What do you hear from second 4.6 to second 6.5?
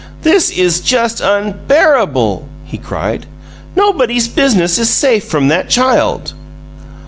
is safe from that child!"